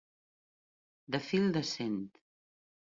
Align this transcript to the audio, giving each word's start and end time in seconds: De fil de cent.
De 1.17 1.21
fil 1.29 1.47
de 1.59 1.65
cent. 1.77 2.03